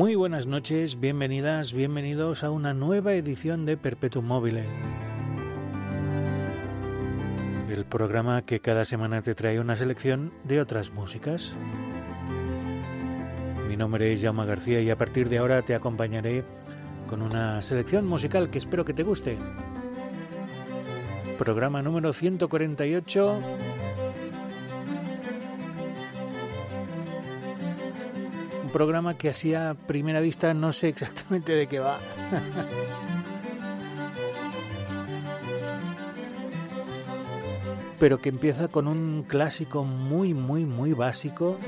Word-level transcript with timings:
Muy 0.00 0.14
buenas 0.14 0.46
noches, 0.46 0.98
bienvenidas, 0.98 1.74
bienvenidos 1.74 2.42
a 2.42 2.50
una 2.50 2.72
nueva 2.72 3.12
edición 3.12 3.66
de 3.66 3.76
Perpetuum 3.76 4.24
Mobile. 4.24 4.64
El 7.68 7.84
programa 7.84 8.40
que 8.40 8.60
cada 8.60 8.86
semana 8.86 9.20
te 9.20 9.34
trae 9.34 9.60
una 9.60 9.76
selección 9.76 10.32
de 10.44 10.62
otras 10.62 10.90
músicas. 10.90 11.52
Mi 13.68 13.76
nombre 13.76 14.10
es 14.14 14.22
Jaume 14.22 14.46
García 14.46 14.80
y 14.80 14.88
a 14.88 14.96
partir 14.96 15.28
de 15.28 15.36
ahora 15.36 15.60
te 15.60 15.74
acompañaré 15.74 16.44
con 17.06 17.20
una 17.20 17.60
selección 17.60 18.06
musical 18.06 18.48
que 18.48 18.56
espero 18.56 18.86
que 18.86 18.94
te 18.94 19.02
guste. 19.02 19.36
Programa 21.36 21.82
número 21.82 22.14
148 22.14 23.40
programa 28.70 29.16
que 29.16 29.28
así 29.28 29.54
a 29.54 29.74
primera 29.74 30.20
vista 30.20 30.54
no 30.54 30.72
sé 30.72 30.88
exactamente 30.88 31.52
de 31.54 31.66
qué 31.66 31.80
va. 31.80 31.98
Pero 37.98 38.18
que 38.18 38.30
empieza 38.30 38.68
con 38.68 38.88
un 38.88 39.24
clásico 39.24 39.84
muy, 39.84 40.32
muy, 40.32 40.64
muy 40.64 40.94
básico. 40.94 41.58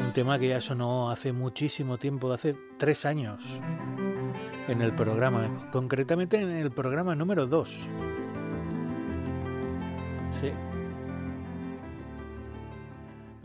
Un 0.00 0.12
tema 0.14 0.38
que 0.38 0.48
ya 0.48 0.60
sonó 0.60 1.10
hace 1.10 1.32
muchísimo 1.32 1.98
tiempo, 1.98 2.32
hace 2.32 2.54
tres 2.78 3.04
años, 3.04 3.60
en 4.68 4.80
el 4.80 4.94
programa, 4.94 5.68
concretamente 5.70 6.40
en 6.40 6.50
el 6.50 6.70
programa 6.70 7.14
número 7.14 7.46
2. 7.46 7.88
Sí, 10.40 10.50